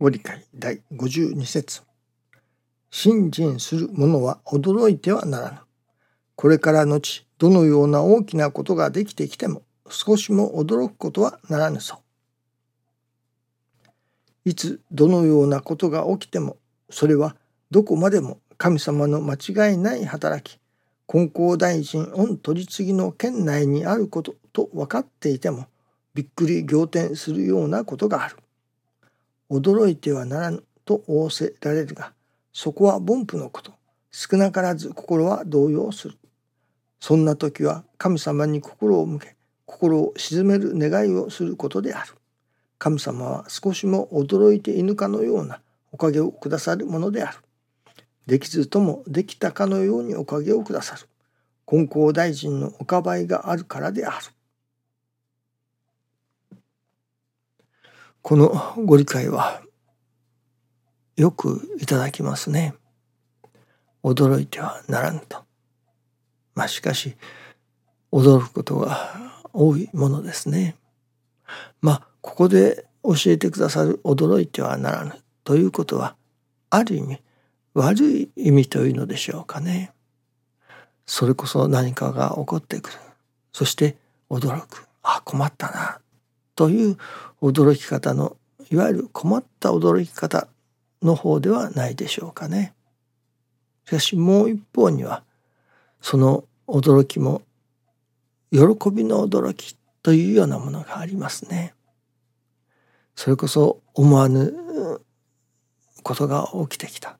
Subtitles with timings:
[0.00, 1.82] ご理解第52節
[2.88, 5.58] 信心する者は驚いてはならぬ。
[6.36, 11.98] これから後、どのような大きなことができてきても、少しも驚くことはならぬそう。
[14.44, 16.58] いつどのようなことが起きても、
[16.90, 17.34] それは
[17.72, 20.60] どこまでも神様の間違いない働き、
[21.08, 25.66] 金光大臣御取り次ぎの県内にあることと分かっていても、
[26.14, 28.36] びっくり仰天するようなことがある。
[29.50, 32.12] 驚いてはならぬと仰せられるが、
[32.52, 33.72] そこは凡夫のこと。
[34.10, 36.18] 少なからず心は動揺する。
[37.00, 42.14] そんな時は神様に心を向け、心を鎮める願いをすることである。
[42.78, 45.60] 神様は少しも驚いていぬかのような
[45.92, 47.38] おかげをくださるものである。
[48.26, 51.08] できずともできたかのようにおかげをくださる。
[51.66, 54.26] 金光大臣のおかばいがあるからである。
[58.22, 59.62] このご理解は
[61.16, 62.74] よくいただきますね。
[64.02, 65.44] 驚いてはならぬと。
[66.54, 67.16] まあしかし
[68.12, 70.76] 驚くことが多いものですね。
[71.80, 75.12] まあここで教えてくださる驚いてはならぬ
[75.44, 76.16] ということは
[76.70, 77.22] ある意味
[77.74, 79.92] 悪い意味というのでしょうかね。
[81.06, 82.96] それこそ何かが起こってくる。
[83.52, 83.96] そして
[84.28, 84.86] 驚く。
[85.02, 86.00] あ困ったな。
[86.58, 86.96] という
[87.40, 88.36] 驚き方の
[88.68, 90.48] いわゆる困った驚き方
[91.04, 92.74] の方ではないでしょうかね。
[93.86, 95.22] しかしもう一方には
[96.00, 97.42] その驚きも
[98.50, 98.58] 喜
[98.90, 101.74] びの驚きというようなものがありますね。
[103.14, 104.52] それこそ思わぬ
[106.02, 107.18] ことが起きてきた。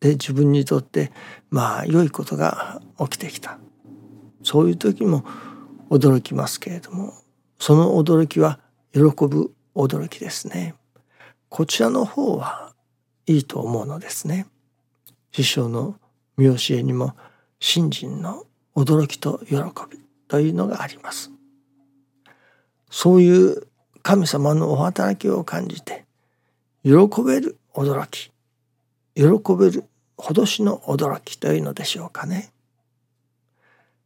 [0.00, 1.12] で自分にとって
[1.50, 3.60] まあ良いことが起きてきた。
[4.42, 5.24] そういう時も
[5.88, 7.14] 驚きますけれども
[7.60, 8.58] その驚きは
[8.92, 10.74] 喜ぶ驚きですね。
[11.50, 12.72] こちらの方は
[13.26, 14.46] いいと思うのですね。
[15.30, 15.96] 師匠の
[16.38, 17.14] 見教えにも
[17.60, 19.56] 信心の驚きと喜
[19.90, 21.30] びというのがあります。
[22.90, 23.66] そういう
[24.02, 26.06] 神様のお働きを感じて
[26.82, 26.92] 喜
[27.24, 28.32] べる驚き
[29.14, 29.24] 喜
[29.54, 29.84] べる
[30.16, 32.52] ほどしの驚きというのでしょうかね。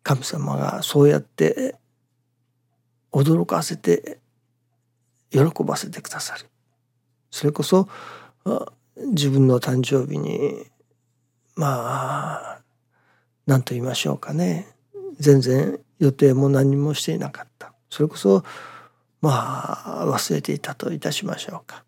[0.03, 1.77] 神様がそうやって
[3.15, 4.19] 驚かせて
[5.31, 6.47] 喜ばせてくださる。
[7.31, 7.89] それこそ
[9.13, 10.67] 自分の誕生日に
[11.55, 12.61] まあ
[13.47, 14.67] 何と言いましょうかね。
[15.19, 17.73] 全然予定も何もしていなかった。
[17.89, 18.43] それこそ
[19.21, 21.85] まあ忘れていたといたしましょうか。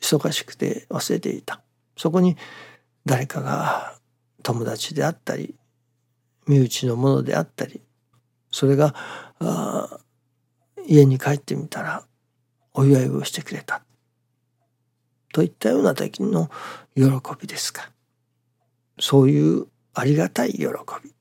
[0.00, 1.62] 忙しくて忘れていた。
[1.96, 2.36] そこに
[3.06, 3.98] 誰かが
[4.42, 5.54] 友達であったり
[6.48, 7.80] 身内のものであったり
[8.50, 8.94] それが
[10.86, 12.04] 家に帰ってみたら
[12.74, 13.82] お祝いをしてくれた
[15.32, 16.50] といったような時の
[16.94, 17.04] 喜
[17.40, 17.90] びですか
[18.98, 20.66] そういうありがたい喜
[21.02, 21.12] び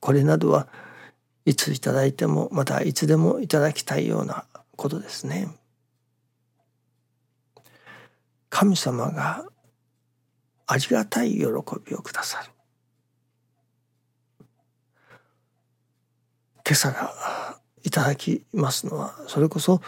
[0.00, 0.68] これなどは
[1.44, 4.44] いついただいてもまたいつでもいただきたいような
[4.76, 5.48] ことですね。
[8.48, 9.44] 神様が
[10.66, 12.50] ありがたい喜びをくださる。
[16.70, 19.80] 今朝がいただきますのはそれこそ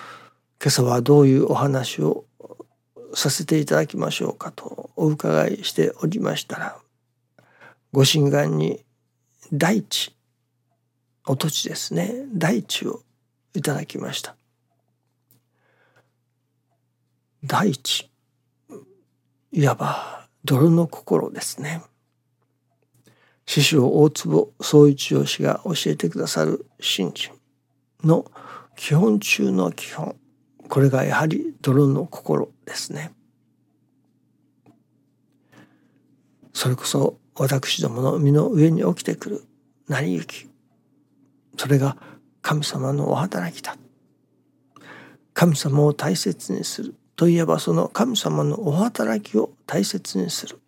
[0.60, 2.24] 今朝はどういうお話を
[3.14, 6.76] させていただきましょうかとお伺いしておりましたら
[7.92, 8.84] ご神願に
[9.52, 10.16] 大地
[11.28, 13.02] お土地ですね大地を
[13.54, 14.34] いただきました。
[17.44, 18.10] 大地
[19.52, 21.80] いわば泥の心ですね。
[23.46, 27.32] 師匠大坪宗一郎氏が教えてくださる信心
[28.04, 28.24] の
[28.76, 30.16] 基本中の基本。
[30.68, 33.12] これがやはり泥の心ですね。
[36.54, 39.44] それこそ私どもの身の上に起きてくる
[39.88, 40.48] 成り行き。
[41.58, 41.96] それが
[42.40, 43.76] 神様のお働きだ。
[45.34, 46.94] 神様を大切にする。
[47.16, 50.61] といえばその神様のお働きを大切にする。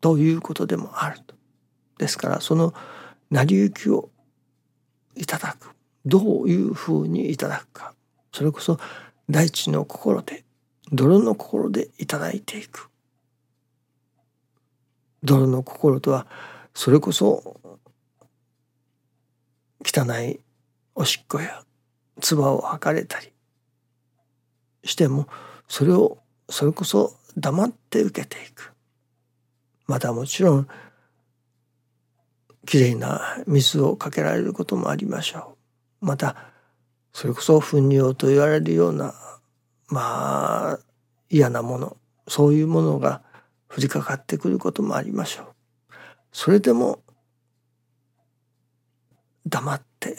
[0.00, 1.34] ということでもあると。
[1.98, 2.74] ですからその
[3.30, 4.10] 成り行きを
[5.16, 5.74] いただく。
[6.06, 7.94] どういうふうにいただくか。
[8.32, 8.78] それこそ
[9.28, 10.44] 大地の心で
[10.92, 12.88] 泥の心でいただいていく。
[15.22, 16.26] 泥の心とは
[16.74, 17.60] それこそ
[19.84, 20.40] 汚い
[20.94, 21.62] おしっこや
[22.20, 23.32] 唾を吐かれたり
[24.84, 25.26] しても
[25.68, 26.18] それを
[26.48, 28.72] それこそ黙って受けていく。
[29.90, 30.68] またもちろん
[32.64, 35.56] きれいな水をかけられることもありましょ
[36.00, 36.36] うまた
[37.12, 39.14] それこそ糞尿と言われるような
[39.88, 40.78] まあ
[41.28, 41.96] 嫌なもの
[42.28, 43.22] そういうものが
[43.68, 45.46] 降りかかってくることもありましょう。
[46.30, 47.00] それでも
[49.44, 50.16] 黙って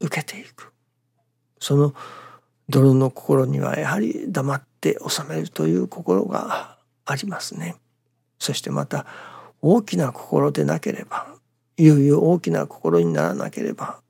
[0.00, 0.72] 受けていく
[1.60, 1.94] その
[2.68, 7.76] 泥の心にはやはり黙って収めるという心がありますね。
[8.40, 9.06] そしてまた
[9.62, 11.28] 大きな心でなければ
[11.76, 14.00] いよいよ大きな心にならなければ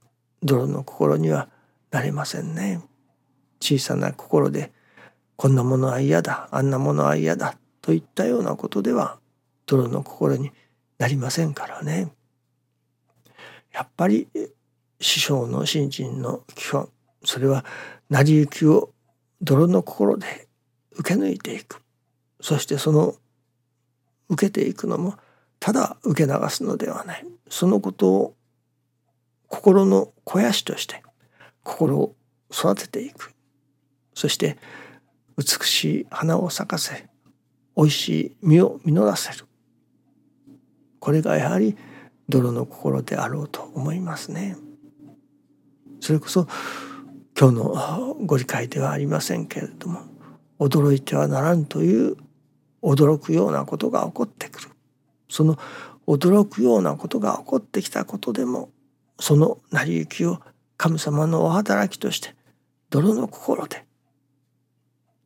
[0.42, 1.48] 泥の心には
[1.90, 2.80] なれませんね。
[3.60, 4.72] 小さな心で
[5.36, 9.18] こんなものは嫌だあんなものは嫌だといったようなことでは
[9.66, 10.50] 泥の心に
[10.98, 12.12] なりませんからね。
[13.72, 14.28] やっぱり
[15.00, 16.88] 師匠の信心の基本
[17.24, 17.64] それは
[18.08, 18.90] 成り行きを
[19.42, 20.48] 泥の心で
[20.92, 21.82] 受け抜いていく
[22.40, 23.14] そしてその
[24.30, 25.16] 受けていくのも
[25.58, 27.26] ただ受け流すのではない。
[27.50, 28.34] そのことを
[29.48, 31.02] 心の肥やしとして
[31.62, 32.14] 心を
[32.50, 33.34] 育てていく。
[34.14, 34.56] そして
[35.36, 37.08] 美しい花を咲かせ
[37.76, 39.46] 美味しい実を実らせる。
[40.98, 41.76] これがやはり
[42.28, 44.56] 泥の心であろうと思いますね。
[46.00, 46.46] それこそ
[47.38, 50.00] 今日のご理解ではありませんけれども
[50.58, 52.16] 驚いてはならんという
[52.82, 54.68] 驚くようなことが起こってくる。
[55.28, 55.58] その
[56.06, 58.70] 驚くようなことが起こってきたことでも
[59.18, 60.40] その成り行きを
[60.76, 62.34] 神様のお働きとして
[62.88, 63.84] 泥の心で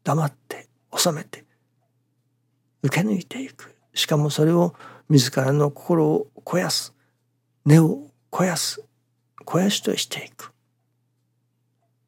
[0.03, 1.45] 黙って収めて
[2.83, 3.75] 受け抜いていく。
[3.95, 4.75] しかもそれを
[5.09, 6.93] 自らの心を肥やす
[7.65, 8.85] 根を肥やす
[9.39, 10.53] 肥やしとしていく。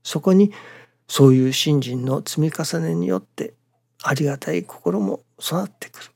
[0.03, 0.53] そこに
[1.09, 3.55] そういう信心の積み重ねによって
[4.03, 6.11] ありがたい心も育ってくる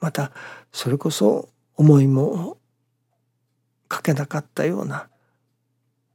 [0.00, 0.32] また
[0.72, 2.58] それこそ思いも
[3.88, 5.08] かけなかったような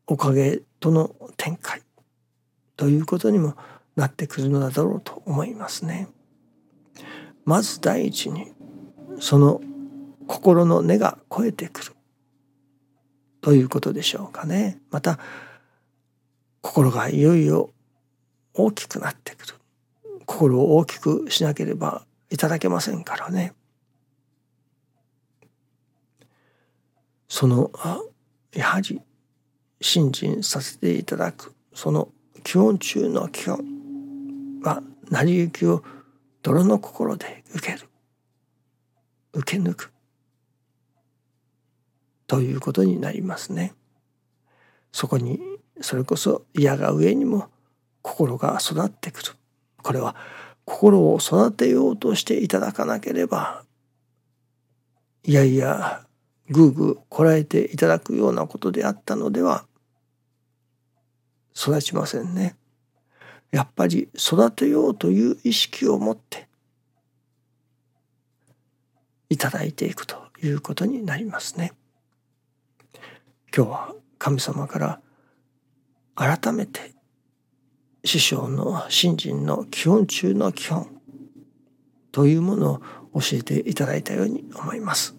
[0.05, 1.81] おかげとの展開
[2.75, 3.55] ということにも
[3.95, 6.07] なってくるのだろうと思いますね。
[7.45, 8.51] まず第一に
[9.19, 9.61] その
[10.27, 11.91] 心の根が超えてくる
[13.41, 14.79] ということでしょうかね。
[14.91, 15.19] また
[16.61, 17.71] 心がいよいよ
[18.53, 19.55] 大きくなってくる
[20.29, 23.53] 心を大きくしなければいただけませんからね。
[27.27, 27.71] その
[28.53, 29.01] やはり
[29.81, 32.09] 信心させていただくその
[32.43, 33.57] 基本中の基本
[34.61, 35.83] は成り行きを
[36.43, 37.89] 泥の心で受ける
[39.33, 39.91] 受け抜く
[42.27, 43.73] ということになりますね。
[44.91, 45.39] そこに
[45.81, 47.49] それこそ嫌が上にも
[48.03, 49.38] 心が育ってくる
[49.89, 50.15] これは
[50.65, 53.63] 心を育てようとしていただかなければ
[55.23, 56.05] いやいや
[56.47, 59.65] ぐうぐうこらえていただくようなことであったのでは
[61.57, 62.55] 育ちませんね。
[63.49, 66.47] やっぱり育てようという意識を持って
[69.29, 71.73] いただいていくということになりますね。
[73.51, 75.01] 今日は神様から
[76.13, 76.98] 改めて
[78.09, 80.87] 師匠の信心の基本中の基本
[82.11, 82.81] というもの
[83.13, 85.15] を教えていただいたように思います。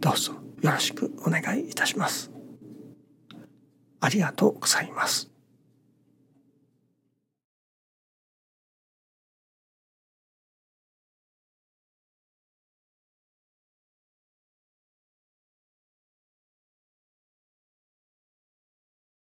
[0.00, 2.30] どうぞよろしくお願いいたします。
[4.00, 5.30] ありがとうございます。